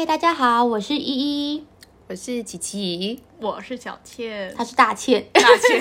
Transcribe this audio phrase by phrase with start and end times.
[0.00, 1.64] 嗨，大家好，我是依依，
[2.08, 5.22] 我是琪琪，我是小倩，她是大倩。
[5.34, 5.78] 大倩，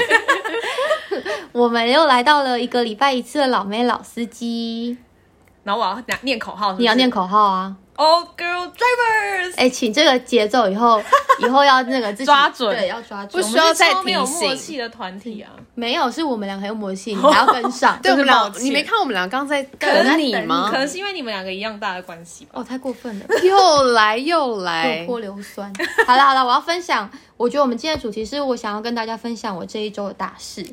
[1.54, 4.98] 我们又来到了一个礼拜一次的老妹老司机。
[5.64, 7.78] 然后我要念念口号是是你要念口号啊！
[8.00, 11.04] All Girl Drivers，哎、请这个节奏以后，
[11.44, 13.44] 以后要那个自己抓准对，要抓准。
[13.44, 15.52] 不我们需要再超没有默契的团体啊！
[15.76, 18.00] 没有，是我们两个很有默契， 你还要跟上。
[18.02, 20.78] 对我们俩，真是抱歉你没看我们俩刚刚在对我在等等你吗可？
[20.78, 22.52] 能是因为你们两个一样大的关系吧。
[22.54, 23.26] 哦，太过分了。
[23.44, 25.70] 又 来又来，泼硫酸。
[26.08, 27.10] 好了好了，我要分享。
[27.36, 30.66] 我觉得我们今天的主题是我想要跟大家分享我这一周的大事。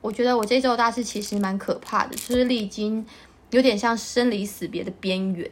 [0.00, 3.06] 我觉得我这一周的大事其实蛮可怕的，就是历经
[3.50, 5.48] 有点像生离死别的边缘。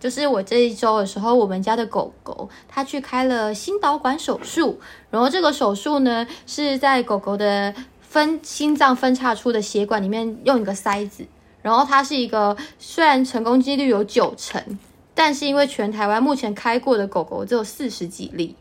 [0.00, 4.78] 就是我这一周的时候，我们家的狗狗它去开了心导管手术，
[5.10, 11.26] 然后这个手术呢是在狗狗的分心脏分叉处的血管里面用一个塞子，
[11.62, 14.78] 然后它是一个虽然成功几率有九成，
[15.14, 18.54] 但是因为全台湾目前开过的狗狗只有四十几例，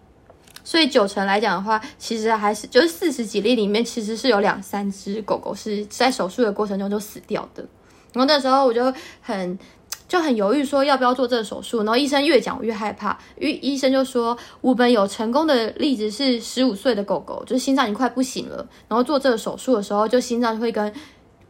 [0.64, 7.64] 所以九成来讲的话，其实还是就是四十几例里面，其实是有两三只狗狗是在手术的过程中就死掉的。
[8.14, 9.60] 然后那时候我就很
[10.08, 11.80] 就很犹豫，说要不要做这个手术。
[11.80, 20.94] 然后医生越讲我越害怕，因为医生就说我们有成功的例子是十五岁的狗狗，就是心脏已经快不行了，然后做这个手术的时候，就心脏会跟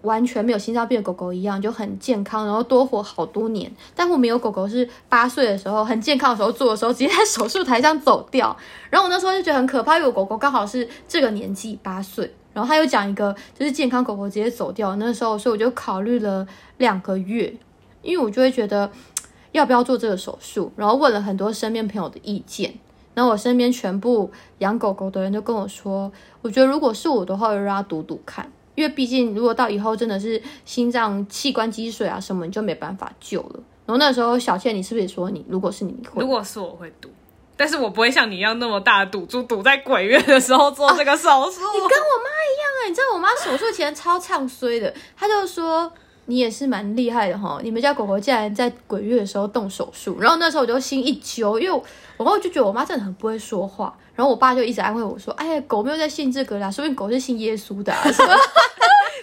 [0.02, 3.72] 完全没有心脏病的狗狗一样，就很健康，然后多活好多年。
[3.96, 8.56] 但我们有狗狗是八岁的时候很健康的时候做的时候，直接在手术台上走掉。
[8.90, 12.34] 然后我那时候就觉得很可怕，因为我狗狗刚好是这个年纪八岁。
[12.54, 16.48] 然后他又讲一个就是健康狗狗直接走掉，那时候所以我就考虑了
[16.78, 17.54] 两个月，
[18.02, 18.92] 因为我就会觉得
[19.54, 22.74] 要不要做这个手术，然后问了很多身边朋友的意见。
[23.14, 26.12] 然后我身边全部养狗狗的人都跟我说，
[26.44, 33.60] 我觉得如果是我的话，我会让他赌赌看，因为毕竟如果到以后真的是心脏器官积水啊什么，你就没办法救了。
[33.88, 36.28] 然后那时候小倩，你是不是也说你如果是你你会如？
[36.28, 37.10] 果是我会赌，
[37.56, 41.62] 但是我不会像你一样那么大的赌注，赌在鬼月的时候做这个手术。
[41.74, 45.92] 你跟我妈一样哎、你知道我妈手术前超唱衰的，她就说
[46.28, 51.82] 你也是蛮厉害的哈，你们家狗狗竟然在鬼月的时候动手术，然后那时候我就心一揪，因为
[52.18, 58.12] 我后就觉得我妈真的很不会说话，然后我爸就一直安慰我说，哎呀，狗没有在信这个啦，说不定狗是信耶稣的、啊。
[58.12, 58.34] 什么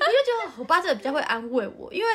[0.04, 2.06] 我就觉得我爸真的比较会安慰我，因为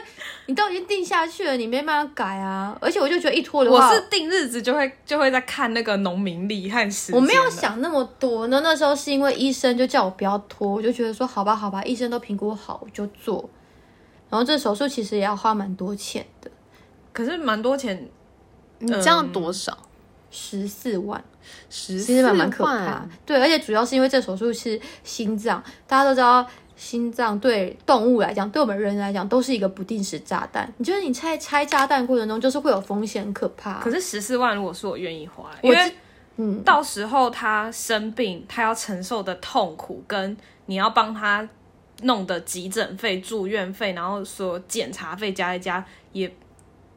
[0.48, 2.76] 你都已经定下去了，你没办法改啊。
[2.82, 13.48] 而且我就觉得一拖的话，我是定日子就会就会在看那个农民历和时间我没有想那么多，那那时候是因为医生就叫我不要拖，我就觉得说好吧好吧，医生都评估好我就做。
[14.30, 16.50] 然后这手术其实也要花蛮多钱的，
[17.14, 18.08] 可是蛮多钱，
[18.80, 19.78] 你这样多少？
[20.32, 21.24] 十四万，
[21.70, 23.08] 十四万蛮可怕。。
[23.26, 26.46] 对，而且主要是因为这手术是心脏，大家都知道。
[26.76, 30.74] 心脏对动物来讲，对我们人来讲，都是一个不定时炸弹。
[30.78, 33.82] 你觉得你拆拆炸弹过程中，就是会有风险，可怕。
[33.82, 35.96] 可是十四万如果是我愿意花，因为
[36.38, 41.46] 嗯，到时候他生病，他要承受的痛苦，跟你要帮他
[42.04, 46.34] 弄的急诊费、住院费，然后所有检查费加一加，也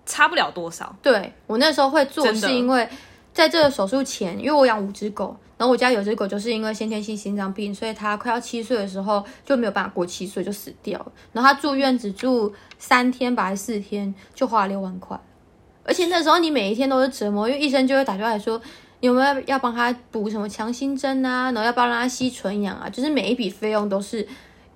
[0.05, 0.95] 差不了多少。
[1.03, 2.89] 对我那时候会做，是因为
[3.33, 11.13] 在这个手术前，因为我养五只狗，然后我家有只狗就是因为先天性心脏病，所以它快要七岁的时候就没有办法过七岁就死掉了。
[11.33, 15.19] 然后它住院只住三天吧，还是四天，就花了六万块。
[15.85, 18.61] 而且那时候你每一天都是折磨，因为医生就会打电话来说，
[19.01, 24.25] 你有没有要帮他补什么强心针啊，然后要不要让他吸纯氧啊，就是每一笔费用都是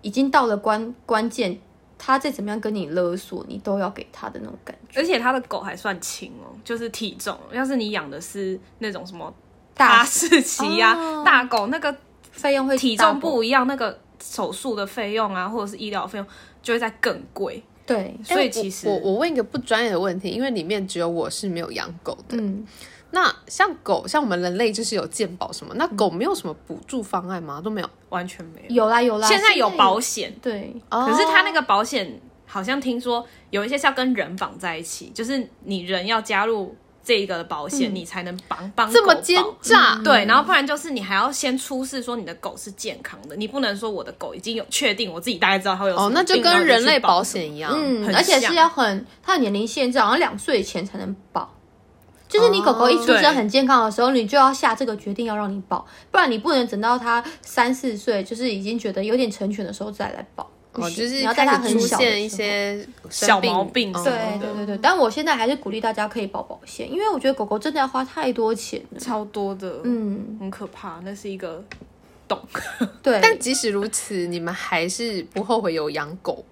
[0.02, 1.58] 已经到了关关键，
[1.98, 5.00] 他再怎么样跟你勒索，你都要给他的那种感觉。
[5.00, 7.36] 而且他的狗还算轻哦，就是体重。
[7.52, 9.32] 要是你养的是那种什么
[9.74, 11.94] 大哈士奇呀、哦大狗，那个
[12.30, 16.26] 费用会体重不一样，那个手术的费用啊，或者是医疗费用
[16.62, 17.62] 就会再更贵。
[17.86, 22.36] 对，所以其实我我问一个不专业的问题，因为里面只有我是没有养狗的。
[22.36, 22.66] 嗯，
[23.10, 27.60] 那像狗，像我们人类就是有健保什么，那狗没有什么补助方案吗？
[27.64, 27.88] 都没有。
[28.08, 28.74] 完全没有。
[28.74, 36.74] 有啦有啦，现在有保险，对，可可是它那个保险好像听说有一些是要跟人绑在一起，就是你人要加入
[37.04, 47.72] 这个保险，你才能绑绑这么奸诈，对，然后不然就是你还要先出示说你的狗是健康的，你不能说我的狗已经有确定，我自己大概知道它会有哦，那就跟人类保险一样。
[47.74, 51.52] 嗯，很而且是要很，它的年龄限制好像两岁前才能保。
[52.28, 60.50] 就是你狗狗一出生很健康的时候，你就要下这个决定要让你保，不然你不能等到它三四岁，就是已经觉得有点成犬的时候再来保。
[60.72, 68.82] 哦，就是你要在它很出现一些小毛病哦对对对对，但我现在还是鼓励大家可以保保险，因为我觉得狗狗真的要花太多钱。
[68.98, 71.64] 超多的，嗯，很可怕，那是一个
[72.28, 72.38] 洞，
[73.02, 76.44] 对， 但即使如此，你们还是不后悔有养狗。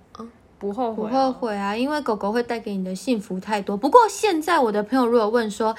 [0.64, 1.30] 不后悔、不后。
[1.30, 3.76] 悔啊，因为狗狗会带给你的幸福太多。
[3.76, 5.76] 不过现在我的朋友如果问说，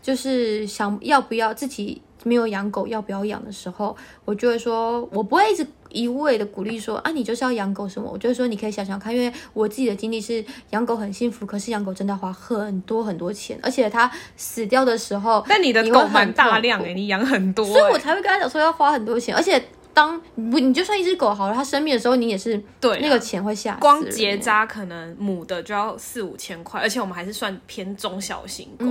[0.00, 3.94] 就是想要不要自己没有养狗要不要养的时候，
[4.24, 19.62] 我就会说，我不会一直一味的鼓励说啊，你就是要养狗什么，我就会说你可以想想看，因为我自己的经历是养狗很幸福，可是养狗真的要花很多很多钱，而且它死掉的时候，但你的狗蛮很大量哎、你养很多、所以我欸，才会跟他讲说要花很多钱，而且
[19.94, 28.86] 当不你就算一只狗好了，它生病的时候你也是对啊那个钱会下光结扎可能母的就要四五千块，而且我们还是算偏中小型狗。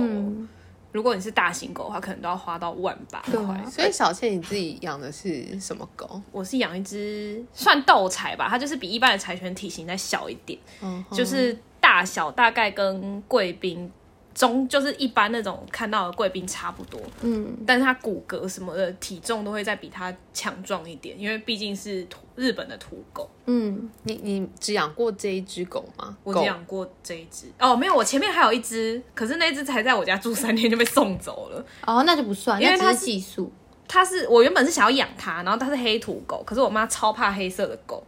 [0.92, 3.64] 如果你是大型狗的话，可能都要花到万把块。
[3.70, 6.20] 所以小倩你自己养的是什么狗？
[6.30, 13.90] 我是养一只算斗柴吧，它就是比一般的柴犬体型再小一点，嗯，就是大小大概跟贵宾
[14.34, 23.28] 中，就是一般那种看到的贵宾差不多，嗯，但是它骨骼什么的体重都会再比它强壮一点，因为毕竟是土日本的土狗。
[23.46, 26.16] 嗯，你你只养过这一只狗吗？
[26.22, 27.46] 我只养过这一只。
[27.58, 31.64] 哦，没有，我前面还有一只，可是那只才在我家住三天就被送走了。
[31.86, 33.50] 哦，那就不算，因为它是寄宿，
[33.88, 38.02] 它是我原本是想要养它，然后它是黑土狗，可是我妈超怕黑色的狗，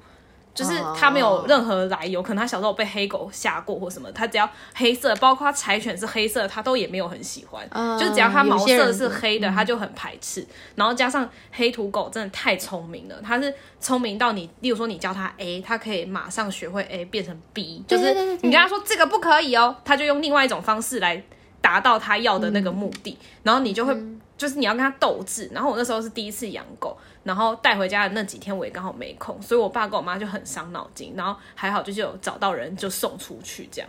[0.54, 10.46] 就是它没有任何来由，可能它小时候被黑狗吓过或什么，它只要黑色，包括柴犬是黑色，它都也没有很喜欢，嗯就是只要它毛色是黑的，它就很排斥。
[10.76, 21.20] 然后加上黑土狗真的太聪明了，它是聪明到你，例如说你教它 A，它可以马上学会 A 变成 B，就是你跟它说这个不可以哦，它就用另外一种方式来
[21.60, 23.96] 达到它要的那个目的，然后你就会。
[24.44, 33.88] 就是你要跟它斗智，然后我那时候是第一次养狗，然后带回家的那几天我也刚好没空，所以我爸跟我妈就很伤脑筋，然后还好就是有找到人就送出去这样，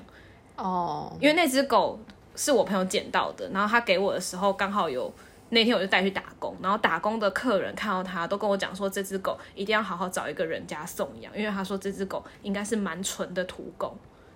[0.56, 2.00] 哦，因为那只狗
[2.38, 5.14] 是我朋友捡到的，然后他给我的时候刚好有
[5.50, 13.94] 那天我就带去打工，然后打工的客人看到它都跟我讲说这只狗一定要好好找一个人家送养，因为他说这只狗应该是蛮纯的土狗，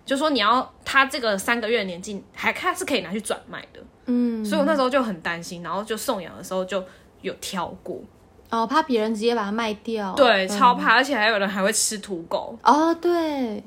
[0.09, 6.83] 就说你要它这个三个月的年纪还它是可以拿去转卖的，嗯，所以我那时候就很担心，然后就送养的时候就
[7.21, 8.01] 有挑过，
[8.49, 10.49] 哦，怕别人直接把它卖掉，对，嗯。
[10.49, 13.63] 超怕，而且还有人还会吃土狗，哦，对，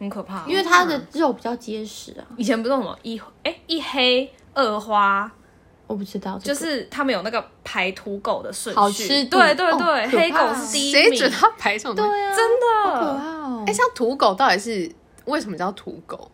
[0.00, 0.44] 很可怕。
[0.48, 5.30] 因为它的肉比较结实啊，以前不是有什么一哎一黑二花，
[5.86, 6.60] 我不知道，这个。
[6.60, 12.10] 就是他们有那个排土狗的顺序，对对对，黑狗是第一名，谁准他排这种东西？
[12.10, 12.46] 对啊，真
[12.84, 13.14] 好可的。
[13.14, 13.64] 怕哦。
[13.68, 14.90] 哎、，像土狗到底是
[15.26, 16.16] 为什么叫土狗？
[16.16, 16.30] 土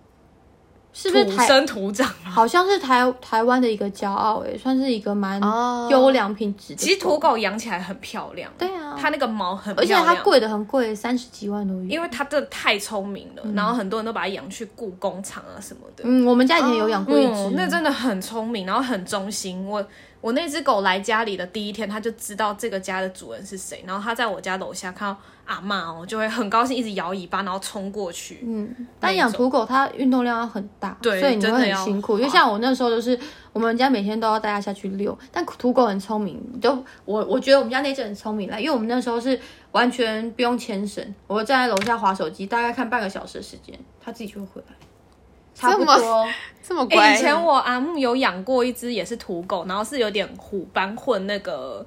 [0.94, 2.30] 是不是土生土长嘛？
[2.30, 6.76] 好像是台台湾的一个骄傲哎，算是一个蛮哦优良品质的。
[6.76, 11.84] 其实土，狗养起来很漂亮，对啊，它那个毛很而且，它贵的很贵，三十几万都有。
[11.84, 16.04] 因为它真的太聪明了，然后很多人都把它养去故工厂啊什么的。
[16.04, 19.66] 嗯，我们家以前有养过一只，嗯，那真的很聪明，然后很忠心。
[19.66, 19.82] 我
[20.22, 28.38] 我那只狗来家里的第一天，它就知道这个家的主人是谁，然后它在我家楼下看到阿嬷哦，就会很高兴，一直摇尾巴，然后冲过去。
[28.46, 32.16] 嗯，但养土狗它运动量要很大，对所以你会很辛苦。
[32.19, 33.19] 因为像我那时候就是，
[33.52, 36.72] 我们家每天都要带它下去遛，但土狗很聪明，就
[37.04, 39.38] 我我觉得我们家那只很聪明啦，因为我们那时候是
[39.72, 44.76] 完全不用牵绳，我站在楼下划手机，大概看半个小时的时间，它自己就会回来，
[45.70, 46.22] 差不这多。
[46.24, 47.14] 哎、这么乖？
[47.14, 51.84] 以前我阿木有养过一只也是土狗，然后是有点虎斑混那个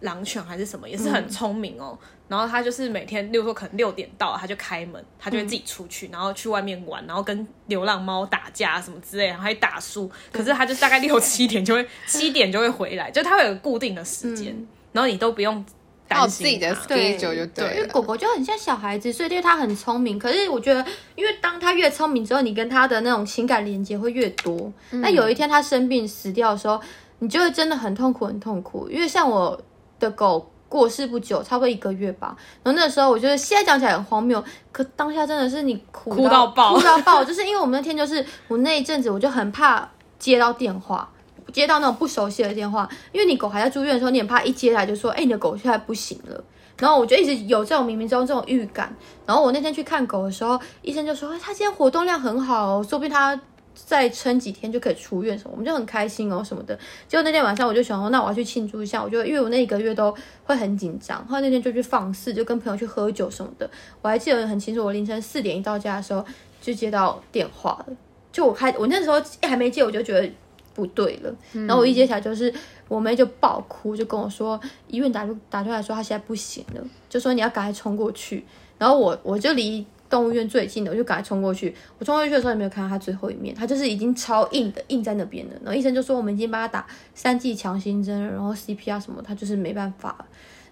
[0.00, 1.98] 狼犬还是什么，也是很聪明哦。
[2.28, 10.10] 然后它就是每天，例如说可能六点到了，它就开门，它就会自己出去，然后去外面玩，然后跟流浪猫打架什么之类的，然后还打输。
[10.30, 14.54] 可是它就大概六七点就会，七点就会回来，就它会有固定的时间，
[14.92, 15.64] 然后你都不用
[16.08, 17.82] 担心自己的它 schedule 就因对了。
[17.82, 20.18] 为狗狗就很像小孩子，所以对它很聪明。
[20.18, 20.84] 可是我觉得，
[21.14, 24.72] 因为当它越聪明之后，你跟它的那种情感连接会越多。
[24.90, 26.80] 那、有一天它生病死掉的时候，
[27.18, 28.88] 你就会真的很痛苦，很痛苦。
[28.90, 29.60] 因为像我
[30.00, 32.36] 的狗过世不久，差不多一个月吧。
[32.62, 37.24] 然后那时候我觉得现在讲起来很荒谬，可当下真的是你哭哭到爆哭到爆。
[37.24, 39.88] 就是因为我们那天就是我那一阵子，我就很怕
[40.18, 41.10] 接到电话。
[41.52, 46.44] 接到那种不熟悉的电话，因为你狗还在住院的时候，你很怕一接来就说：“哎、你的狗现在不行了。”
[46.78, 48.94] 然后我就一直有这种冥冥中这种预感。
[49.26, 53.40] 然后我那天去看狗的时候，医生就说：“哎，它今天活动量很好哦，说不定它
[53.74, 56.78] 再撑几天就可以出院什么。”我们就很开心哦什么的。
[57.08, 59.02] 结果那天晚上我就想说，那我要去庆祝一下。
[59.02, 60.14] 我就因为我那一个月都
[60.44, 63.68] 会很紧张，后来那天就去放肆，就跟朋友去喝酒什么的。
[64.02, 66.24] 我还记得很清楚，我凌晨四点一到家的时候
[66.60, 67.96] 就接到电话了。
[68.30, 70.30] 就我开，我那时候还没接，我就觉得
[70.78, 71.34] 不对了。
[71.66, 72.54] 然后我一接起来就是
[72.86, 78.44] 我妹就爆哭，就跟我说医院打打电话来说她现在不行了，就说你要赶快冲过去。
[78.78, 81.74] 然后我我就离动物园最近的，我就赶快冲过去。
[81.98, 85.52] 我冲过去的时候也没有看到她最后一面，她就是已经超硬的硬在那边了。
[85.64, 90.26] 然后医生就说我们已经帮她打三剂强心针了，然后 CPR 什么，她就是没办法了。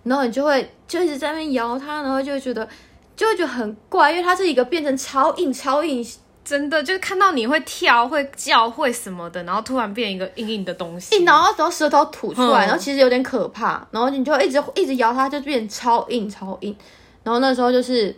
[0.04, 2.68] 然后你就会就一直在那边摇她，然后就会觉得
[3.16, 6.06] 就会觉得很怪，因为它是一个变成超硬超硬。
[6.46, 12.68] 真的就是看到你会跳、会叫、会什么的，然后突然变一个硬硬的东西，硬，然后然后舌头吐出来，嗯。
[12.68, 16.74] 然后其实有点可怕，然后你就一直一直摇它，就变超硬超硬，
[17.24, 18.14] 然后那时候就是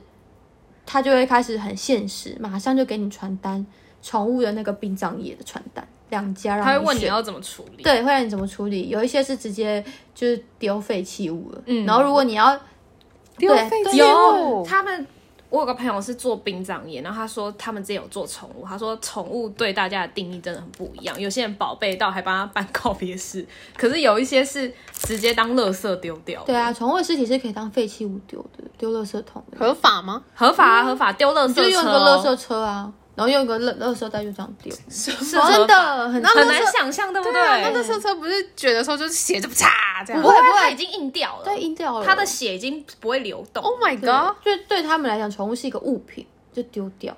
[0.84, 3.66] 它就会开始很现实，马上就给你传单，
[4.02, 7.82] 宠物的那个殡葬业的传单，两家让他会问你选要怎么处理。
[7.82, 9.82] 对，会让你怎么处理，有一些是直接
[10.14, 12.54] 就是丢废弃物了，嗯然后如果你要
[13.38, 14.04] 丢废弃物。
[14.04, 15.06] 有他们，
[15.50, 26.42] 我有个朋友是做殡葬业，然后他说他们之前有做宠物，他说宠物对大家的定义真的很不一样，有些人宝贝到还帮他办告别式，可是有一些是直接当垃圾丢掉。
[26.44, 30.22] 对，啊，宠物的尸体是可以当废弃物丢的，丢垃圾桶的，合法吗？
[30.34, 37.40] 合法啊，合法丢垃圾车、就用一个哦，垃圾车啊，然后用一个垃垃圾袋就这样丢，是 真的很很难想象，对不对？
[37.40, 43.60] 啊，那那车车不是卷的时候就是血就啪这样不会，不会它已经硬掉了，对，硬掉了，它的血已经不会流动。
[43.60, 44.36] ？Oh my 对 god！
[44.44, 47.16] 就对他们来讲，宠物是一个物品，就丢掉。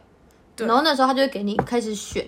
[0.56, 2.26] 然后那时候他就会给你开始选，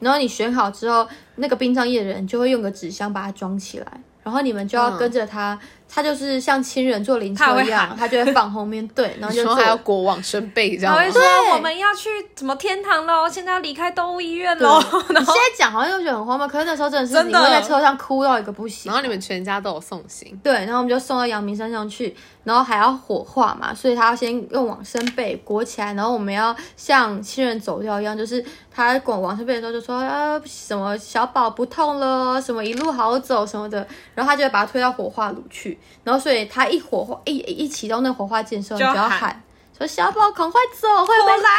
[0.00, 3.86] 然后你选好之后，那个殡葬业的人就会用个纸箱把它装起来，
[4.22, 9.84] 然后你们就要嗯跟着他，他就是像亲人坐灵车一样，他就会放后面，对， 然后就说还要坐。
[9.84, 10.98] 国往生背这样吗？
[10.98, 11.22] 他会说
[11.54, 14.80] 我们要去什么天堂喽，现在要离开动物医院喽。
[14.80, 18.90] 然后你现在讲好像又觉得很荒谬，可是那时候真的是你会在车上哭到一个不行。
[18.90, 39.42] 然后你们全家都有送行，对，然后我们就送到阳明山上去，然后还要火化嘛，所以他要先用往生被裹起来，然后我们要像亲人走掉一样，就是他裹往生被的时候就说啊什么小宝不痛了，什么一路好走什么的，然后他就会把他推到火化炉去，然后所以他一火化一一启动那火化键的时候，你就要喊
[39.76, 41.50] 说小宝赶快走，会我被来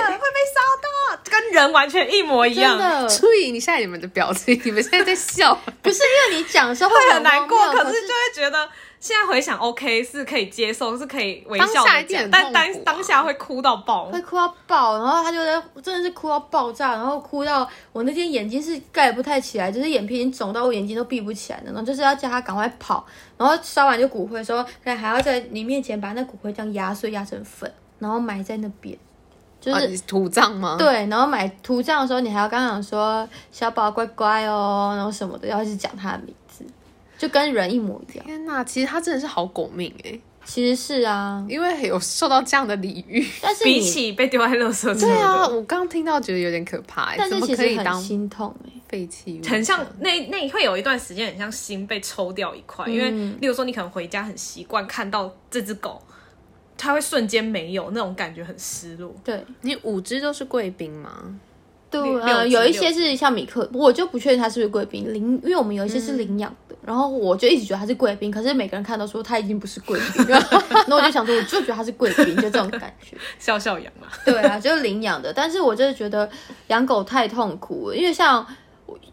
[0.00, 2.76] 了，会被烧到，跟人完全一模一样。
[3.08, 5.54] 注意一下你们的表情，你们现在在笑。
[5.80, 8.68] 不是因为你讲的时候会会很难过，可是就会觉得
[9.02, 14.04] 现在回想 OK 是可以接受，是可以微笑当下的但当当下会哭到爆。
[14.06, 23.04] 会哭到爆，然后他就在真的是哭到爆炸，然后哭到我那天眼睛是盖不太起来，就是眼皮已经肿到我眼睛都闭不起来的，然后就是要叫他赶快跑，
[23.36, 27.68] 然后烧完就骨灰的时候，可能还要在你面前把那骨灰这样压碎压成粉，
[27.98, 28.96] 然后埋在那边，
[29.60, 36.32] 就啊，是、你土葬吗？，对，然后买土葬的时候，你还要刚刚说小宝乖乖哦，然后什么的，要一直讲他的名字，
[37.22, 38.26] 就跟人一模一样。
[38.26, 43.24] 天哪，其实他真的是好狗命哎，其实是啊，因为有受到这样的礼遇。
[43.40, 49.46] 但是比起被丢在垃圾车的，对啊，我刚听到觉得有点可怕但是其实很可以当心痛哎、废弃物？
[49.48, 56.02] 很像那那会有一段时间很像心被抽掉一块，因为嗯例如说你可能回家很习惯看到这只狗，
[56.76, 59.14] 它会瞬间没有那种感觉，很失落。
[59.22, 59.40] 对。
[59.60, 61.38] 你五只都是贵宾吗？
[61.92, 70.58] 对，六呃，只有一些是像米克，我就不确定他是不是贵宾领，因为我们有一些是领养的，然后我就一直觉得他是贵宾，可是每个人看到说他已经不是贵宾， 然后
[70.96, 73.16] 我就想说，我就觉得他是贵宾，就这种感觉。
[73.38, 76.28] 笑笑养嘛，对啊，就是领养的，但是我就是觉得
[76.68, 78.46] 养狗太痛苦了，因为像我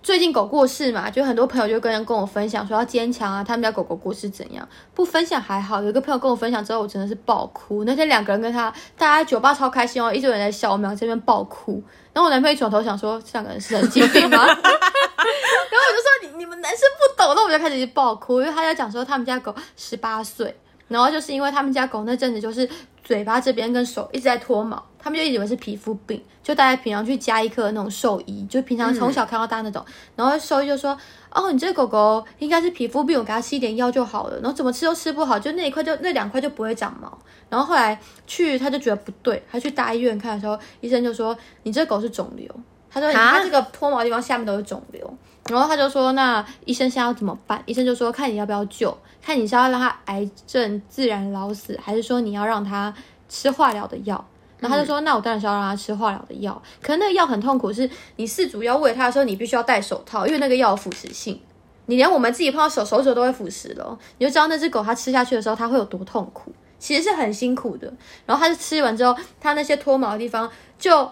[0.01, 4.67] 最近狗过世嘛，就很多朋友就跟人跟我分享说要坚强啊，他们家狗狗过世怎样？
[4.93, 7.83] 不分享还好，有一个朋友跟我分享之后，我真的是爆哭。
[7.83, 11.83] 那天两个人跟他，大家酒吧超开心哦，一堆人在笑，我们俩这边爆哭。
[12.13, 14.45] 然后我男朋友一转头想说，这两个人是神经病吗？
[14.47, 20.55] 然后我就说你你们男生不懂，那我就开始爆哭，因为他在讲说他们家狗十八岁，
[20.89, 22.69] 然后就是因为他们家狗那阵子就是
[23.01, 29.85] 嘴巴这边跟手一直在脱毛，他们就以为是皮肤病，就大家平常去加一颗那种兽医，就平常从小看到大那种，
[30.17, 30.97] 然后兽医就说。
[31.31, 34.35] 哦，你这狗狗应该是皮肤病，我给它吃一点药就好了。
[34.37, 37.15] 然后怎么吃都吃不好，就那一块就那两块就不会长毛。
[37.49, 42.49] 然后后来去他就觉得不对，他去大医院看的时候，医生就说你这狗是肿瘤。
[42.89, 45.17] 他说哈他这个脱毛的地方下面都是肿瘤。
[45.47, 47.61] 然后他就说那医生现在要怎么办？
[47.65, 52.93] 医生就说看你要不要救，看你是要让它癌症自然老死，还是说你要让它
[53.27, 54.23] 吃化疗的药。
[54.59, 61.39] 然后他就说：“那我当然是要让他吃化疗的药，可是那个药很痛苦，是你饲主要喂它的时候，你必须要戴手套，因为那个药有腐蚀性。
[61.85, 66.51] 你连我们自己碰到手手指都会腐蚀了，你就知道那只狗它吃下去的时候，它会有多痛苦。
[66.77, 67.89] 其实是很辛苦的。
[68.25, 71.09] 然后它就吃完之后，它那些脱毛的地方就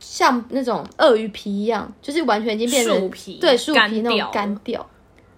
[0.00, 4.86] 像那种鳄鱼皮一样，就是完全已经变成树皮对树皮那种掉干掉。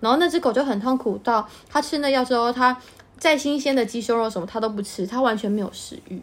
[0.01, 2.77] 然后那只狗就很痛苦到它吃那药之后，它
[3.19, 6.21] 再新鲜的鸡胸肉什么它都不吃，它完全没有食欲。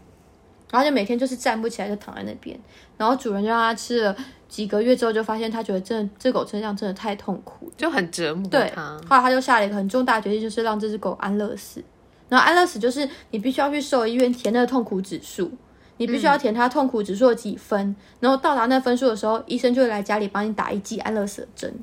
[0.72, 2.60] 然后就每天就是站不起来，就躺在那边。
[2.98, 4.16] 然后主人就让它吃了
[4.50, 7.72] 几个月之后，就发现它觉得真的这狗身上真的太痛苦。
[7.78, 8.98] 就很折磨对，它。
[9.08, 11.82] 后来他就下了一个很重大的决定，就是让这只狗安乐死。
[12.28, 15.50] 然后安乐死就是你必须要去兽医院填那个痛苦指数，
[15.98, 21.74] 你必须要填他痛苦指数有几分，然后到达那分数的时候，医生就会来家里帮你打一剂安乐死的针，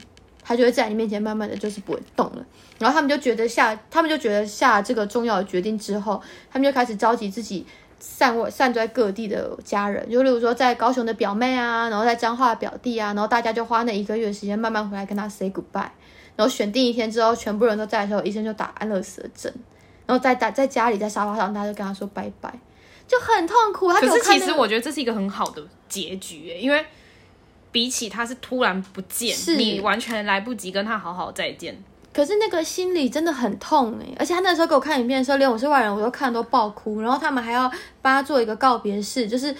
[0.42, 2.44] 他就会在你面前慢慢的就是不会动了。
[2.78, 7.64] 然后他们就觉得下，他们就觉得下这个重要的决定之后，他们就开始召集自己
[7.99, 15.88] 散位散在各地的家人，就例如说在高雄的表妹啊，然后在彰化的表弟啊，然后大家就花那一个月的时间慢慢回来跟他 say goodbye，
[16.37, 19.52] 然后选定一天之后，全部人都在的时候，医生就打安乐死的针，
[20.04, 22.52] 然后在打在家里在沙发上，大家就跟他说拜拜，
[23.06, 23.92] 就很痛苦。
[23.92, 26.84] 他可是其实我觉得这是一个很好的结局耶，因为
[27.70, 31.82] 比起他是突然不见，你完全来不及跟他好好再见。
[32.12, 37.70] 可是那个心里真的很痛哎，而且他那时候给我看影片的时候，连我是外人我都看都爆哭，然后他们还要
[38.04, 39.56] 帮他做一个告别式，就是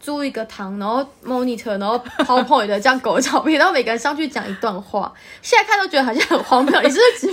[0.00, 7.32] 租一个堂，然后 monitor，然后 PowerPoint 的这样狗的照片，然后每个人上去讲一段话，现在看都觉得好像很荒谬，你是 不是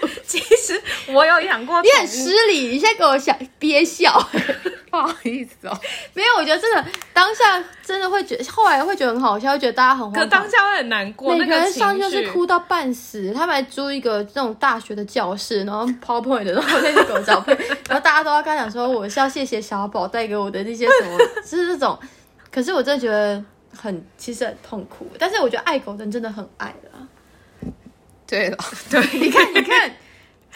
[0.00, 0.12] 不住？
[0.26, 4.28] 其实我有养过你很失礼，你现在给我想憋笑。
[4.90, 5.80] 不好意思哦，
[6.14, 10.24] 没有，我觉得真的当下真的会觉得，后来会觉得很好笑，会觉得大家很荒唐。
[10.24, 17.56] 可当下会很难过，每个人上去就是哭到半死，他们还租一个这种大学的教室，然后 PowerPoint 的，然后那些狗照片，
[17.88, 21.98] 然后大家都要跟他讲说，我是要谢谢小宝带给我的那些什么， 就是这种。
[22.50, 23.42] 可是我真的觉得
[23.76, 25.08] 很，其实很痛苦。
[25.18, 27.08] 但是我觉得爱狗的人真的很爱了。
[28.26, 28.56] 对了，
[29.14, 29.96] 你看，你看，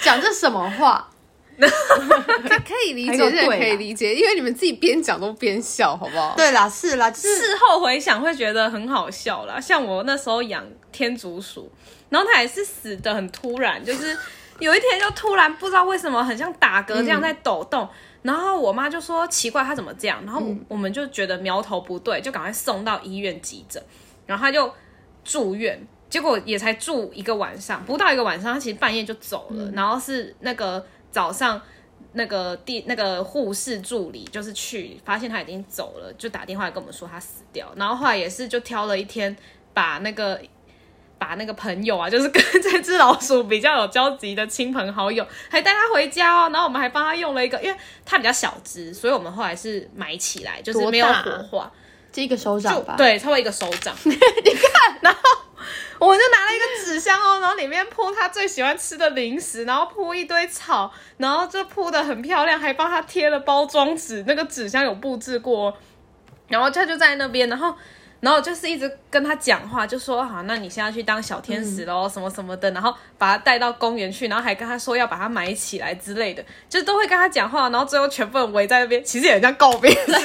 [0.01, 1.11] 讲这什么话？
[1.57, 6.35] 可可以理解，可以理解，因为你们自己边讲都边笑，好不好？
[6.37, 9.61] 对啦，是啦，就是事后回想会觉得很好笑啦。
[9.61, 11.71] 像我那时候养天竺鼠，
[12.09, 14.19] 然后它也是死的很突然，就是
[14.59, 17.89] 有一天就突然不知道为什么很像打嗝这样在抖动，
[18.25, 23.81] 然后我妈就说奇怪她怎么这样，然后我们就觉得苗头不对，就赶快送到医院急诊，
[24.27, 24.73] 然后她就
[25.23, 25.87] 住院。
[26.09, 29.71] 结果也才住一个晚上，不到一个晚上，她其实半夜就走了。
[29.73, 31.61] 然后是那个早上
[32.13, 37.73] 那个地那个护士助理就是去发现他已经走了，就打电话跟我们说他死掉。
[37.77, 39.37] 然后后来也是就挑了一天，
[39.73, 40.41] 把那个
[41.25, 46.51] 把那个朋友啊， 就是跟这只老鼠比较有交集的亲朋好友，还带它回家哦。
[46.53, 51.73] 然后我们还帮它用了一个，因为它比较小只，所以我们后来是埋起来，就是没有火化。
[52.13, 53.95] 这一个手掌吧。，对， 差不多一个手掌。
[54.05, 55.21] 你看，然后
[55.99, 65.75] 我就拿了一个纸箱哦，然后里面铺他最喜欢吃的零食，然后铺一堆草，然后就铺的很漂亮，还帮他贴了包装纸，那个纸箱有布置过哦，
[66.49, 67.75] 然后他就在那边，然后。
[68.25, 80.25] 然后就是一直跟他讲话，就说好，那你现在去当小天使喽，什么什么的，然后把他带到公园去，然后还跟他说要把他埋起来之类的，就都会跟他讲话，然后最后全部人围在那边，其实也很像告别式，就是，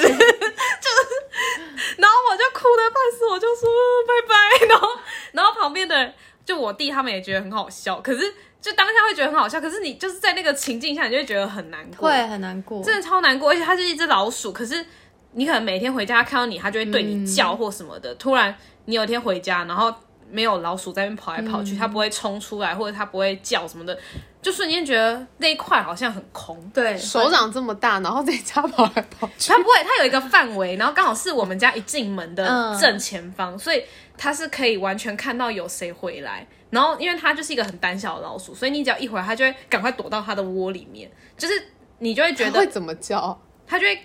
[1.98, 3.68] 然后我就哭的半死，我就说
[4.08, 4.88] 拜拜，然后
[5.32, 6.14] 然后旁边的人
[6.46, 8.32] 就我弟他们也觉得很好笑，可是
[8.62, 12.82] 就当下会觉得很好笑，可是你就是在那个情境下，你就会觉得很难过，会很难过。
[12.82, 14.84] 真的超难过，而且它是一只老鼠，可是
[15.32, 18.14] 你可能每天回家看到你，它就会对你叫或什么的。
[18.16, 18.54] 突然
[18.86, 19.92] 你有一天回家，然后
[20.30, 23.98] 没有老鼠在那边跑来跑去，它不会冲出来，或者它不会叫什么的，
[24.42, 26.58] 就瞬间觉得那一块好像很空。
[26.74, 33.82] 对，手掌这么大，然后在家跑来跑去，它不会，它有一个范围，然后刚好是我们家一进门的嗯正前方，所以
[34.16, 36.46] 它是可以完全看到有谁回来。
[36.70, 41.54] 然后因为它就是一个很胆小的老鼠，所以你只要一回来，它就会赶快躲到它的窝里面，就是
[41.98, 43.40] 你就会觉得会怎么叫？
[43.66, 44.00] 它就会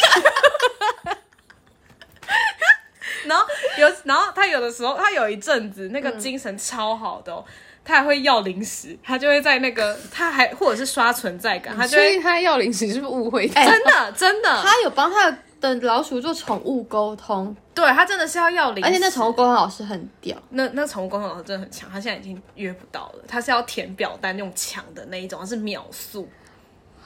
[3.26, 3.46] 然后
[3.78, 7.44] 有，然后他有的时候，他有一阵子那个精神超好的、哦，
[7.84, 13.46] 他还会要零食，他就会在那个，他还或者是刷存在感，他就会所以它要零食是不是误会？
[13.54, 20.36] 哎 真的真的，他有帮他的老鼠做宠物沟通，对他真的是要要零食，而且那宠物沟通老师很屌。
[20.50, 26.28] 那那宠物沟通老师真的很强，他现在已经约不到了，他是要填表单用抢的那一种，他是秒速。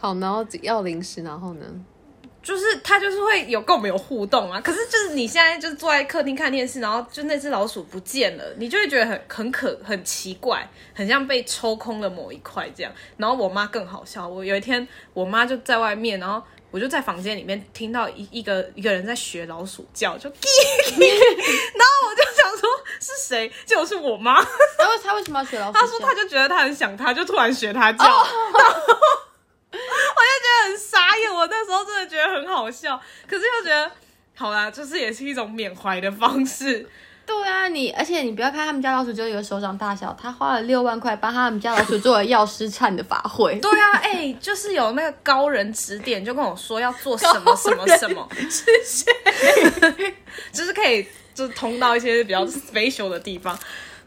[0.00, 1.66] 好，然后要零食，然后呢？
[2.44, 12.92] 就是他就是会有跟我们有互动啊，可是就是你现在就是坐在客厅看电视，然后就那只老鼠不见了，你就会觉得很很可很奇怪，很像被抽空了某一块这样。
[13.16, 22.68] 然后我妈更好笑，我有一天我妈就在外面，然后我就在房间里面听到一一个一个人在学老鼠叫，就，然后我就想说
[23.00, 24.35] 是谁， 结果是我妈。
[24.78, 25.80] 然后他为什么要学老鼠叫？
[25.80, 28.26] 他说他就觉得他很想他，就突然学他叫，然后
[29.74, 31.32] 我就觉得很傻眼。
[31.32, 33.90] 我那时候真的觉得很好笑，可是又觉得
[34.37, 36.88] 好啦，就是也是一种缅怀的方式。
[37.26, 43.58] 对啊，你而且你不要看他们家老鼠就有手掌大小，他花了六万块帮他们家老鼠做了药师忏的法会。
[43.60, 49.10] 对啊，哎、就是有那个高人指点，就跟我说要做什么 什么什么，谢谢，
[50.52, 53.58] 就是可以就是通到一些比较 special 的地方。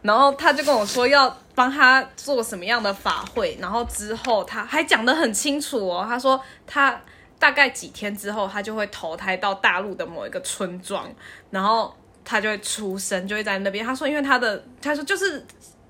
[0.01, 6.05] 然后他就跟我说要帮他做什么样的法会，然后之后他还讲得很清楚哦。
[6.07, 6.99] 他说他
[7.39, 11.07] 大概几天之后，他就会投胎到大陆的某一个村庄，
[11.49, 13.86] 然后他就会出生，就会在那边。
[13.86, 15.45] 他说，因为他的他说就是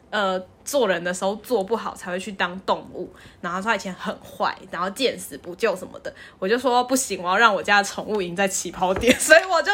[0.09, 3.09] 呃做人的时候做不好才会去当动物，
[3.41, 6.13] 然后他说以前很坏，然后见死不救什么的。
[6.39, 9.71] 我就说不行，我要让我家的宠物赢在起跑点，所以我就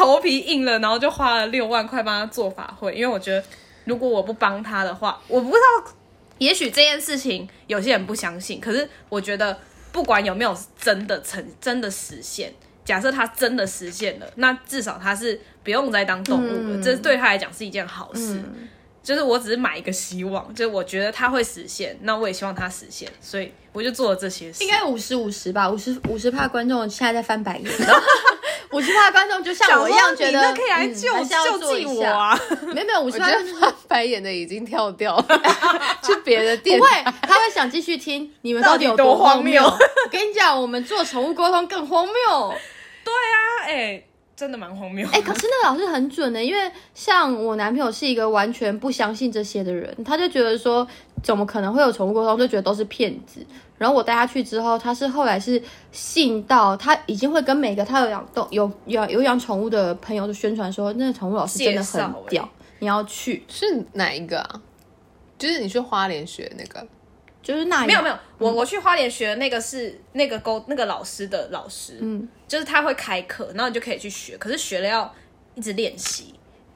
[0.00, 3.44] 头皮硬了，然后就花了六万块帮他做法会，因为我觉得
[3.84, 5.92] 如果我不帮他的话，我不知道，
[6.38, 9.58] 也许这件事情有些人不相信，可是我觉得
[9.92, 12.50] 不管有没有真的成真的实现。
[12.82, 18.42] 假设他真的实现了，那至少他是不用再当动物了，这对他来讲是一件好事。
[19.02, 24.62] 就是我只是买一个希望，就是我觉得它会实现，那我也希望它实现，所以我就做了这些事。
[24.62, 27.64] 应该五十五十吧，五十五十怕观众现在在翻白眼，
[28.72, 32.38] 五十怕观众就像我一样觉得可以来救救济我啊！
[32.72, 35.26] 没有没有，五十怕翻白眼的已经跳掉了，
[36.04, 36.78] 去别的店。
[36.78, 36.90] 不会，
[37.22, 39.64] 他会想继续听你们到底有多荒谬。
[39.64, 39.78] 我
[40.10, 42.54] 跟你讲，我们做宠物沟通更荒谬。
[43.02, 44.04] 对啊，哎。
[44.40, 45.06] 真的蛮荒谬。
[45.12, 50.86] 哎，可是那个老师很准的，因为像我男朋友是一个完全不相信这些的人，他就觉得说
[51.22, 53.44] 怎么可能会有宠物沟通，就觉得都是骗子。
[53.76, 62.48] 然后我带他去之后，他是后来是信到他已经会跟每个他有养动有有有养宠物的朋友就宣传说，那个宠物老师真的很屌，
[62.78, 63.44] 你要去。
[63.46, 64.62] 是哪一个啊？
[65.38, 66.86] 就是你去花莲学那个。
[67.42, 75.10] 就是那没有没有，我我去花莲学那个是那个沟那个老师的老师，嗯，就是他会开课，然后你就可以去学，可是学了要
[75.54, 76.34] 一直练习，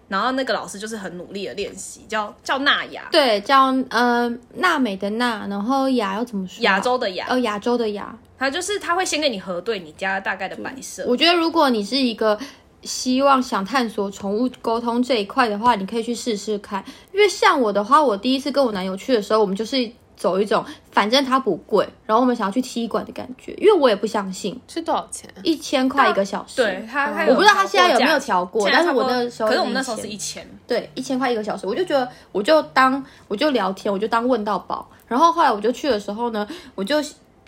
[0.09, 6.63] 然后那个老师就是很努力的练习，叫叫娜雅，对，叫呃娜美的娜，然后雅要怎么说？
[6.63, 11.05] 亚洲的雅，哦，亚洲的雅，他就是他会先跟你核对你家大概的摆设。
[11.07, 12.39] 我觉得如果你是一个
[12.83, 19.93] 希望想探索宠物沟通这一块的话，你可以去试试看，因为像我的话，我第一次跟我男友去的时候，我们就是。
[20.17, 26.57] 走一种，反正它不贵，然后我们想要去踢馆的感觉，因为我也不相信是多少钱，一千块一个小时。
[26.57, 34.89] 对，他我不知道他现在有没有调过，但是我那时候，可是我们那时候是一千，对，一千块一个小时，我就觉得，我就当我就聊天，我就当问到宝。
[35.07, 36.97] 然后后来我就去的时候呢，我就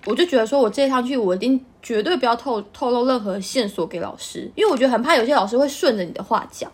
[0.05, 6.71] 我就觉得说，我这一趟去，我一定绝对不要透透露任何线索给老师，因为我觉得很怕有些老师会顺着你的话讲。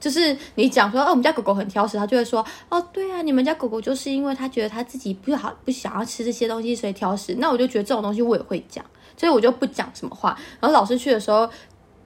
[0.00, 7.34] 就是你讲说，哦，我们家狗狗很挑食，他就会说，哦，对啊，你们家狗狗就是因为他觉得他自己不好，不想要吃这些东西，所以挑食。
[7.38, 8.84] 那我就觉得这种东西我也会讲，
[9.16, 10.38] 所以我就不讲什么话。
[10.60, 11.48] 然后老师去的时候。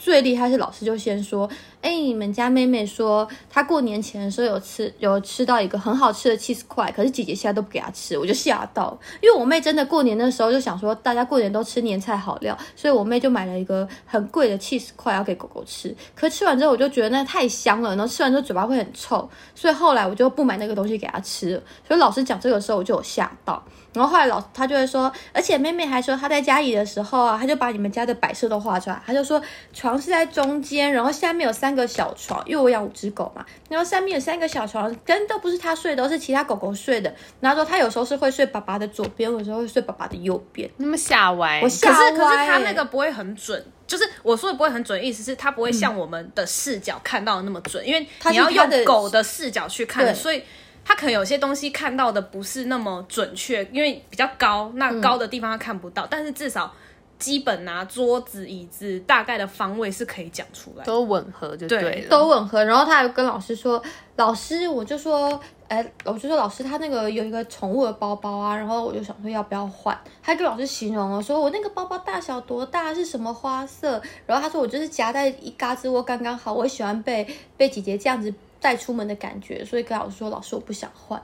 [0.02, 1.48] 最厉害是老师就先说，
[1.80, 21.62] 哎，你们家妹妹说她过年前的时候有吃有吃到一个很好吃的 cheese 块，可是姐姐现在都不给她吃，我就吓到，因为我妹真的过年的时候就想说大家过年都吃年菜好料，所以我妹就买了一个很贵的 cheese 块要给狗狗吃，可吃完之后我就觉得那太香了，然后吃完之后嘴巴会很臭，所以后来我就不买那个东西给她吃了。
[21.86, 23.62] 所以老师讲这个时候我就有吓到。
[23.92, 29.02] 然后后来老他就会说，而且妹妹还说她在家里的时候啊，她就把你们家的摆设都画出来。
[29.06, 29.40] 她就说
[29.72, 37.14] 床是在中间，然后下面有三个小床，因为我养五只狗嘛，然后上面有三个小床，真的不是她睡的，都是其他狗狗睡的。
[37.40, 40.70] 然后说她有时候是会睡爸爸的左边，有时候会睡爸爸的右边。
[40.78, 41.96] 那么吓歪，我吓歪。
[41.96, 50.42] 可是可是他那个不会很准，就是我说的不会很准，意思是它不会像我们的视角看到的那么准，因为你要用狗的视角去看，所以。
[50.84, 56.06] 他可能有些东西看到的不是那么准确，因为比较高，那高的地方他看不到。
[56.10, 56.72] 但是至少
[57.18, 62.64] 基本啊，桌子、椅子大概的方位是可以讲出来，都吻合就对，都吻合。
[62.64, 63.80] 然后他还跟老师说
[64.16, 74.02] ：“老师，我就说，哎，我就说老师，他那个有一个宠物的包包啊。”然后我就想说要不要换，他跟老师形容了，说我那个包包大小多大，是什么花色。
[74.26, 77.24] 然后他说我就是夹在一嘎吱窝刚刚好，我喜欢被
[77.56, 78.34] 被姐姐这样子。
[78.62, 81.20] 带出门的感觉，所以跟老师说：“老师，我不想换。”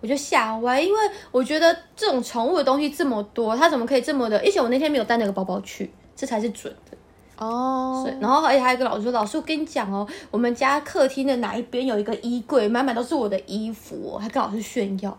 [0.00, 0.98] 我就吓歪，因为
[1.32, 4.38] 我觉得这种宠物的东西这么多，它怎么可以这么的？
[4.40, 6.96] 而且我那天没有带那个包包去，这才是准的
[7.38, 8.06] 哦。
[8.20, 15.18] 然后而且还有一个老师说：“老师，我跟你讲哦，我们家客厅的哪一边有一个衣柜，满满都是我的衣服。”还跟老师炫耀。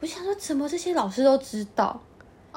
[0.00, 2.00] 我想说，怎么这些老师都知道？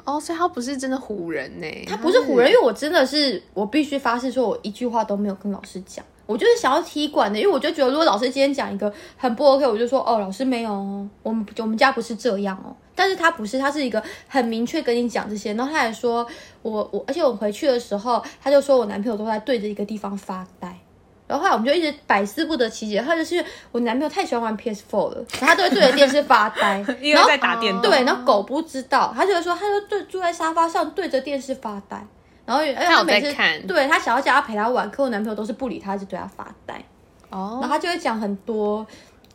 [0.06, 1.66] 哦，所以他不是真的唬人呢？
[1.86, 6.02] 他不是唬人，因为我真的是，我必须发誓说，我一句话都没有跟老师讲。
[6.28, 12.76] 我就是想要踢馆的，因为我就觉得，如果老师今天讲一个很不 OK，我就说哦，老师没有哦，我们我们家不是这样哦。
[12.94, 16.26] 但是他不是，他是一个很明确跟你讲这些，然后他还说
[16.60, 20.78] 我我，而且我回去的时候，他就说我男朋友都在对着一个地方发呆，
[21.26, 27.82] 然后后来我们就一直百思不得其解，他就是我男朋友太喜欢玩 PS4 了，然后他都会对着电视发呆， 因为在打电动。
[27.82, 32.06] 对，然后狗不知道，他就会说，他就对坐在沙发上对着电视发呆。
[32.48, 36.82] 然后，他每次看，对他想要叫他陪他玩，可我男朋友都是不理他，就对他发呆。
[37.30, 38.86] 哦，然后他就会讲很多，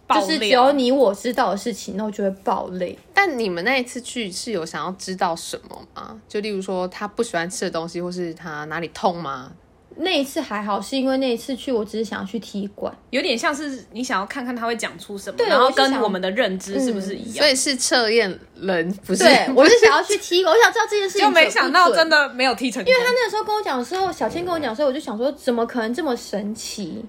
[0.10, 2.98] 就是只有你我知道的事情，然后就会爆泪。
[3.14, 6.20] 但你们那一次去是有想要知道什么吗？
[6.28, 9.52] 就例如说他不喜欢吃的东西，或是他哪里痛吗？
[9.98, 17.38] 那一次还好，是因为那一次去，我只是想要去踢馆，有点像是你想要看看他会讲出什么，对然后跟我们的认知是不是一样？
[17.46, 19.24] 所以是测验人，不是？
[19.26, 22.14] 对我是想要去踢馆，我想知道这件事情就没想到真的。
[22.14, 27.04] 的没有踢成功，因为他那个时候跟我讲的时候，小千跟我讲的时候，我就想说，怎么可能这么神奇？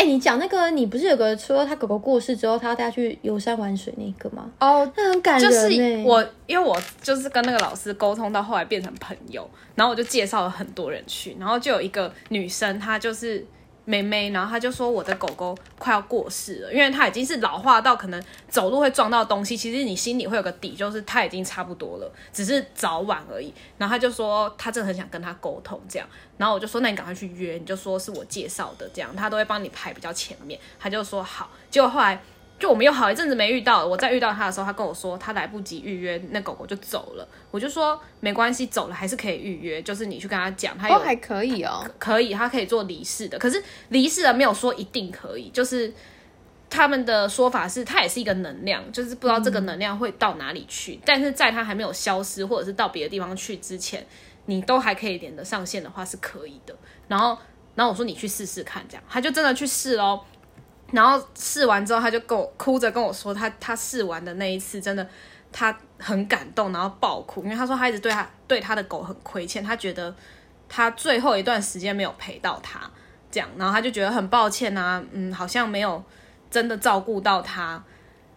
[0.00, 4.50] 哎，你讲那个，你不是有个说他狗狗过世之后，他要带他去游山玩水那个吗？
[4.58, 6.02] 哦，那很感就人、欸。
[6.02, 13.46] 是我，因为我就是跟那个老师沟通到后来变成朋友，然后我就介绍了很多人去，然后就有一个女生，她就是
[13.84, 23.52] 妹妹，然后她就说我的狗狗快要过世了，因为它已经是老化到可能走路会撞到东西，其实你心里会有个底，就是它已经差不多了，只是早晚而已。
[23.78, 30.60] 然后她就说她真的很想跟他沟通这样，然后我就说那你赶快去约，你就说是我介绍的这样，他都会帮你排比较前面。
[30.78, 32.20] 他就说好，结果后来。
[32.60, 37.26] 就我们又好一阵子没遇到，我再遇到他的时候，他跟我说他来不及预约，那狗狗就走了。
[37.50, 41.82] 我就说没关系，走了还是可以预约，就是你去跟他讲，他有哦，还可以哦。
[41.98, 45.90] 可以，他可以做离世的，可是离世的没有说一定可以，就是
[46.68, 54.06] 他们的说法是，它也是一个能量，就是不知道这个能量会到哪里去，但是在它还没有消失或者是到别的地方去之前，
[54.44, 56.76] 你都还可以连得上线的话是可以的。
[57.08, 57.36] 然后，
[57.74, 60.20] 然后我说你去试试看，这样他就真的去试喽。
[60.92, 65.06] 然后试完之后，他就跟我哭着跟我说，他他试完的那一次真的
[65.52, 70.14] 他很感动，然后爆哭，因为他说他一直对他对他的狗很亏欠，他觉得
[70.68, 72.90] 他最后一段时间没有陪到他，
[73.30, 76.02] 这样，然后他就觉得很抱歉啊，嗯，好像没有
[76.50, 77.82] 真的照顾到他。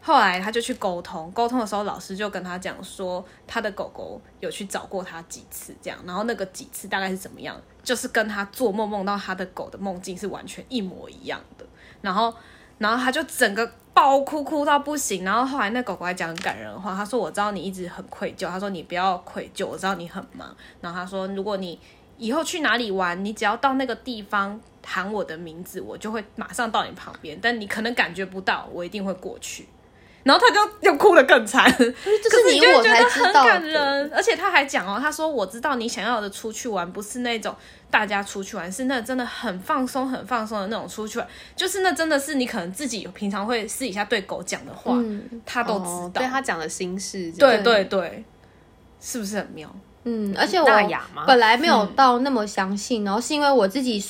[0.05, 11.65] 后来他就去沟通，沟通的时候老师就跟他讲说，他的狗狗有去找过他几次，这样，然后那个几次大概是怎么样，就是跟他做梦梦到他的狗的梦境是完全一模一样的。
[12.03, 12.31] 然后，
[12.77, 15.23] 然后他就整个爆哭，哭到不行。
[15.23, 20.55] 然后后来那狗狗还讲很感人的话，他说：“我知道你一直很愧疚，他说你不要愧疚，我知道你很忙。
[20.81, 21.79] 然后他说，如果你
[22.17, 27.39] 以后去哪里玩，你只要到那个地方喊我的名字，我就会马上到你旁边。
[27.41, 29.67] 但你可能感觉不到，我一定会过去。”
[30.23, 33.49] 然后他就又哭得更惨， 这是你我 就会觉得很才知道的。
[33.49, 37.53] 感人，而且他还讲哦，他说我知道你想要的出去玩不是那种
[37.93, 45.29] 大家出去玩，是那真的很放松、很放松的那种出去玩，就是那真的是你可能自己平常会私底下对狗讲的话，嗯。
[45.45, 46.19] 他都知哦道。
[46.19, 48.23] 对他讲的心事，对对对，
[48.99, 49.69] 是不是很妙？
[50.05, 50.67] 嗯，而且我
[51.27, 54.03] 本来没有到那么相信，然后是因为我自己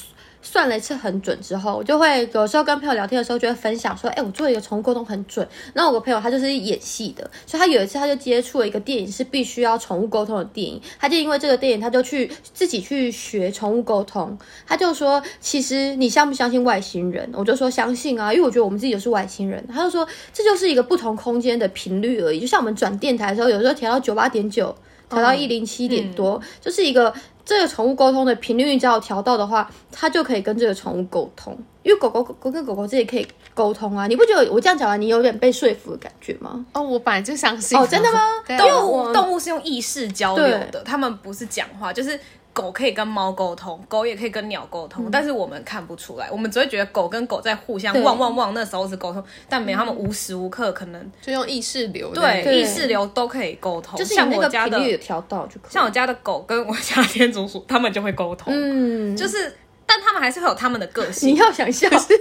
[0.44, 5.48] 算了一次很准之后，我就会有时候跟朋友聊天的时候就会分享说，哎、我做一个宠物沟通很准。
[5.74, 17.30] 然后我个朋友他就是演戏的，所以他有一次他就接触了一个电影是必须要宠物沟通的电影，他就因为这个电影他就去自己去学宠物沟通，他就说，其实你相不相信外星人？
[17.34, 19.66] 我就说相信啊，因为我觉得我们自己就是外星人。
[19.74, 24.76] 他就说这就是一个不同空间的频率而已，就像我们转电台的时候，有时候调到九八点九。
[25.10, 27.14] 调到一零七点多，就是一个
[27.46, 31.58] 这个宠物沟通的频率，只要调到的话，它就可以跟这个宠物沟通。
[31.84, 36.66] 因为狗狗狗跟狗狗自己可以沟通啊，你不觉得我这样讲完，你有点被说服的感觉吗？
[36.72, 42.18] 哦，我本来就相信哦真的吗因为动物我动物是用意识交流的，他们不是讲话，就是
[42.54, 55.74] 狗可以跟猫沟通，狗也可以跟鸟沟通，但是我们看不出来，我们只会觉得狗跟狗在互相对汪汪汪，那时候是沟通，但没有，他们无时无刻可能就用意识流对对意识流都可以沟通，就是像我家的调到就可以。
[55.74, 62.14] 像我家的狗跟我家的天竺鼠，他们就会沟通，嗯，就是但他们还是会有他们的个性你，要想笑，是，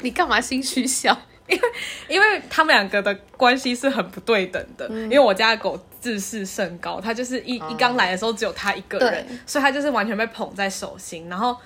[0.00, 1.16] 你干嘛心虚笑？
[2.08, 4.86] 因为他们两个的关系是很不对等的。
[4.90, 11.28] 因为我家的狗自视甚高，他就是一、一刚来的时候只有他一个人，所以他就是完全被捧在手心。
[11.28, 11.56] 然后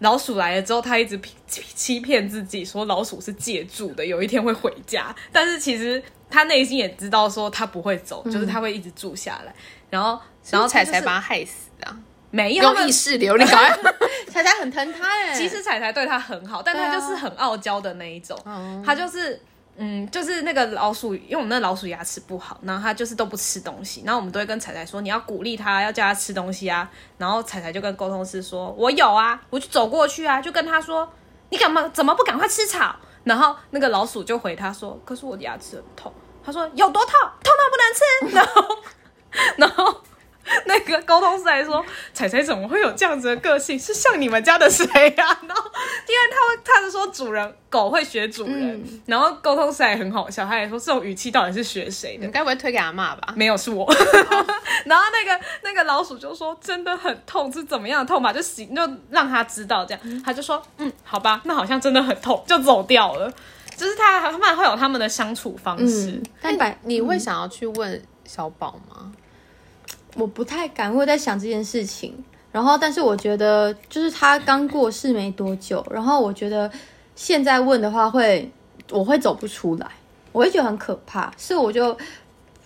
[0.00, 5.14] 老鼠来了之后，他一直欺欺欺骗自己说老鼠是借住的，有一天会回家。
[5.32, 9.54] 但是其实他内心也知道说他不会走，就是他会一直住下来。
[9.88, 11.96] 然后然后彩彩把他害死啊！
[12.30, 13.58] 没有他用们意识流，你搞。
[14.30, 15.34] 彩彩很疼他哎。
[15.34, 19.40] 其实彩彩对他很好，但他就是很傲娇的那一种，哦他就是。
[19.82, 26.86] 嗯，就是那个老鼠，因为我们那老鼠牙齿不好，然后它就是都不吃东西，然后我们都会跟彩彩说，你要鼓励它，要叫它吃东西啊。
[27.16, 31.10] 然后彩彩就跟沟通师说，我有啊，我就走过去啊，就跟他说，
[31.48, 32.94] 你干嘛怎么不赶快吃草？
[33.24, 36.12] 然后那个老鼠就回他说，可是我的牙齿很痛。
[36.44, 37.12] 他说有多痛？
[37.42, 38.36] 痛到不能吃。
[38.36, 38.82] 然后，
[39.56, 40.02] 然后
[40.66, 43.78] 那个沟通师还说：“彩彩怎么会有这样子的个性？
[43.78, 45.70] 是像你们家的谁呀、然后
[46.08, 52.32] 因为他会，他是说主人狗会学主人，然后沟通师还很好笑，他也说这种语气到底是学谁的你？
[52.32, 53.32] 该不会推给阿妈吧？
[53.36, 53.86] 没有是我。
[54.84, 58.32] 然后那个那个老鼠就说真的很痛，是怎么样的痛吧？
[58.32, 60.22] 就行，就让他知道这样。
[60.24, 63.32] 他就说嗯，好吧，那好像真的很痛，就走掉了。
[63.76, 66.10] 就是他他们会有他们的相处方式。
[66.10, 69.10] 嗯，但百你会想要去问小宝吗？
[70.16, 72.24] 我不太敢，会在想这件事情。
[72.52, 76.68] 然后，但是我觉得就是他刚过世没多久，然后我觉得
[77.14, 78.50] 现在问的话会，
[78.90, 79.88] 我会走不出来，
[80.32, 81.32] 我会觉得很可怕。
[81.38, 81.96] 是我就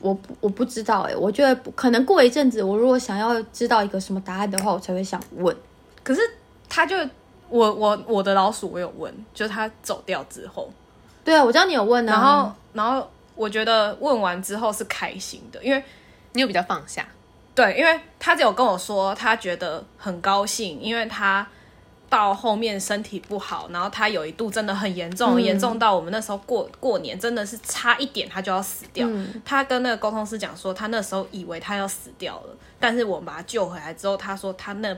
[0.00, 5.54] 我不我不知道哎、我觉得可能过一阵子，我如果想要知道一个什么答案的话，我才会想问。
[6.02, 6.20] 可是
[6.68, 6.96] 他就
[7.50, 10.70] 我我我的老鼠我有问，就是他走掉之后，
[11.22, 15.85] 对啊，我知道你有问啊，然后然后我觉得问完之后是开心的，因为
[16.33, 17.07] 你有比较放下，
[17.54, 21.46] 对，因为他只有跟我说他觉得很高兴，因为他
[22.10, 29.06] 到后面身体不好，然后他有一度真的很严重，嗯严、重到我们那时候过过年真的是差一点他就要死掉。
[29.08, 34.96] 嗯他跟那个沟通师讲说，他那时候以为他要死掉了，但是我们把他救回来之后，他说他那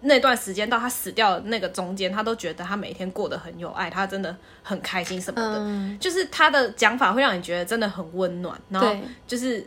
[0.00, 5.58] 那段时间到他死掉的那个中间，他都觉得他每天过得很有爱，他真的很开心什么的。
[5.58, 8.94] 嗯，就是他的讲法会让你觉得真的很温暖，然后
[9.26, 9.66] 就是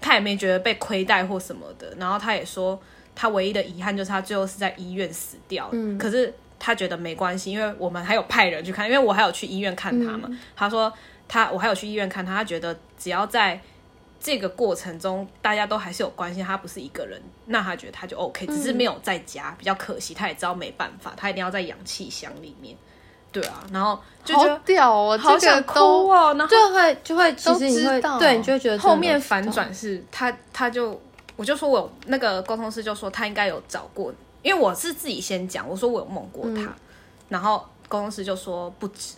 [0.00, 2.80] 他也没觉得被亏待或什么的，然后他也说
[3.14, 10.92] 他唯一的遗憾就是他最后是在医院死掉，嗯，可是他觉得没关系，因为我们还有派人去看，因为我还有去医院看他嘛，他说
[11.26, 13.60] 他我还有去医院看他，他觉得只要在
[14.18, 22.76] 这个过程中大家都还是有关心，他不是一个人，那他觉得他就 OK，只是没有在家，比较可惜，他也知道没办法，他一定要在氧气箱里面，
[23.40, 24.58] 对啊，然后就觉好得。
[24.64, 30.98] 屌哦，好想哭哦，然后就会就会，其实你会都知道对，你就会觉得后面反转是他，他就
[31.36, 34.10] 我就说我有那个沟通师就说他应该有找过，
[34.42, 36.74] 因为我是自己先讲，我说我有梦过他，
[37.28, 39.16] 然后沟通师就说不止，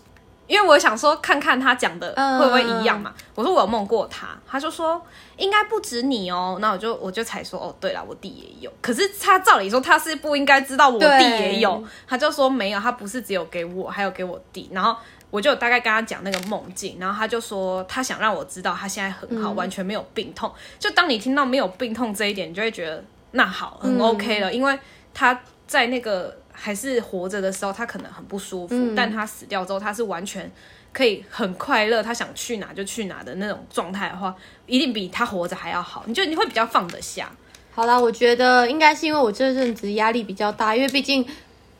[0.49, 5.01] 因为我想说看看他讲的嗯会不会一样嘛，我说我有梦过他，他就说
[5.37, 14.97] 应该不止你哦，那我就我就才说哦对了，我弟也有，可是他照理说他是不应该知道我弟也有，他就说没有，他不是只有给我，还有给我弟，然后。
[15.31, 20.51] 我就大概跟他讲那个梦境，然后他就说他想让我知道他现在很好，完全没有病痛。
[20.79, 24.79] 就当你听到没有病痛这一点，你就会觉得那好，很 OK 了，因为
[25.13, 30.51] 他在那个还是活着的时候，他可能很不舒服，但他死掉之后，他是完全
[30.92, 34.35] 可以很快乐，他想去哪就去哪的那种状态的话，
[34.66, 36.03] 一定比他活着还要好。
[36.07, 37.31] 你就你会比较放得下，
[37.73, 41.25] 好啦，我觉得应该是因为我这阵子压力比较大，因为毕竟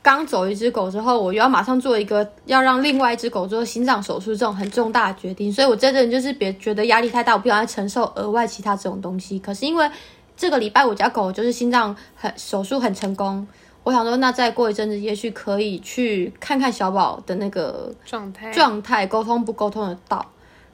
[0.01, 9.37] 刚走一只狗之后，我又要马上做一个要让另外一只狗做心脏手术这种很重大的决定，所以我这阵就是别觉得压力太大，我不想再承受额外其他这种东西。
[9.39, 9.91] 可是因为
[10.37, 13.45] 这个礼拜我家狗就是心脏很手术很成功，
[13.83, 20.25] 我想说那再过一阵子，也许可以去看看小宝的那个状态状态沟通不沟通得到。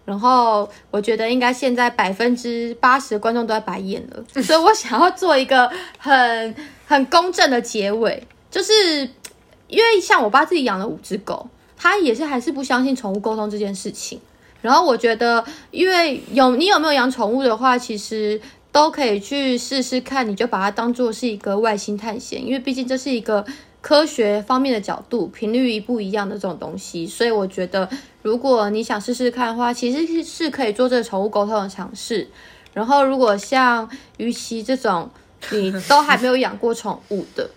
[0.03, 8.73] 然后我觉得应该现在百分之八十的观众都在白眼了， 所以我想要做一个很很公正的结尾，就是
[9.67, 14.19] 因为像我爸自己养了五只狗，他也是还是不相信宠物沟通这件事情。
[14.61, 18.39] 然后我觉得，因为有你有没有养宠物的话，其实
[18.75, 23.45] 都可以去试试看，你就把它当做是一个外星探险，因为毕竟这是一个
[23.79, 27.89] 科学方面的角度，频率一不一样的这种东西，所以我觉得，
[28.21, 32.27] 如果你想试试看的话，其实是是可以做这个宠物沟通的尝试。
[32.73, 35.09] 然后，如果像鱼鳍这种
[35.51, 37.49] 你都还没有养过宠物的，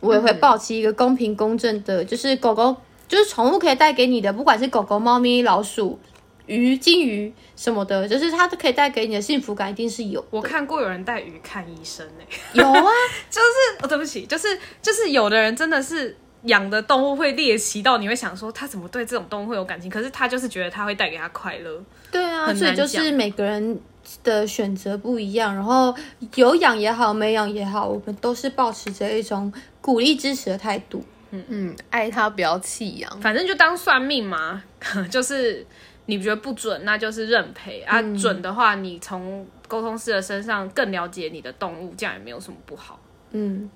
[0.00, 2.76] 我也会保持一个公平公正的，就是狗狗，
[3.08, 5.98] 就是宠物可以带给你的，不管是狗狗、猫咪、老鼠、
[6.46, 10.24] 鱼、金鱼什么的，就是它都可以带给你的幸福感，一定是有。
[10.30, 12.82] 我看过有人带鱼看医生呢、有啊，
[13.30, 21.82] 就是哦，对不起，就是就是有的人真的是养的动物会猎奇到你会想说他怎么对这种动物会有感情，可是他就是觉得他会带给他快乐。
[22.12, 23.80] 对啊，所以就是每个人
[24.22, 25.92] 的选择不一样，然后
[26.36, 31.02] 有养也好，没养也好，我们都是保持着一种鼓励支持的态度。
[31.32, 33.20] 嗯嗯，爱它不要弃养。
[33.20, 34.62] 反正就当算命嘛，
[35.10, 35.66] 就是
[36.06, 42.98] 你觉得不准，那就是认赔啊；准的话，你从沟通师的身上更了解你的动物，这样也没有什么不好。
[43.32, 43.68] 嗯，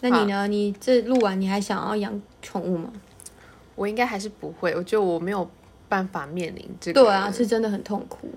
[0.00, 0.46] 那你呢？
[0.48, 2.92] 你这录完，你还想要养宠物吗？
[3.74, 5.48] 我应该还是不会，我觉得我没有
[5.88, 7.00] 办法面临这个。
[7.00, 8.28] 对啊，是真的很痛苦。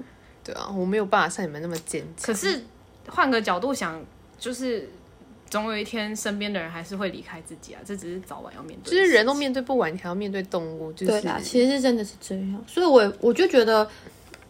[0.43, 2.27] 对啊，我没有办法像你们那么坚强。
[2.27, 2.61] 可是
[3.07, 3.99] 换个角度想，
[4.37, 4.87] 就是
[5.51, 8.91] 总有一天身边的人还是会离开自己啊，这只是早晚要面对。
[8.91, 13.87] 就是人都面对不完，你还要面对动物，就是对啦，其实是真的是这样，所以我我就觉得，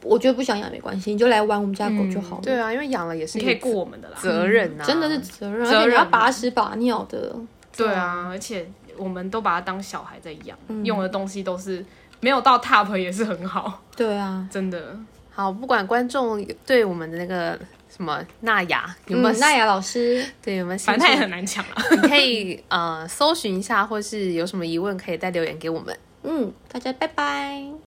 [0.03, 2.43] 我觉得不想养没关系，你就来玩我们家狗就好了。
[2.43, 4.17] 对啊，因为养了也是你可以顾我们的啦。
[4.21, 7.35] 责任啊，真的是责任，责任而且你要把屎把尿的。
[7.75, 11.83] 对啊，而且我们都把它当小孩在养，用的东西都是
[12.19, 14.95] 没有到 top 也是很好，对啊，真的。
[15.31, 15.51] 好。
[15.51, 17.57] 不管观众对我们的那个
[17.93, 21.83] 什么娜雅有没有嗯，娜雅老师，对有没有兴反正它也，很难抢啊。
[21.91, 25.97] 你可以呃搜寻一下，或是有什么疑问可以再留言给我们。
[26.23, 27.90] 嗯，大家拜拜。